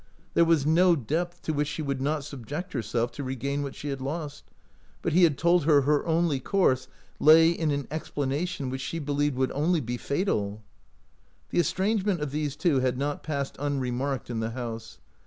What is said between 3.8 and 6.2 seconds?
had lost; but he had told her her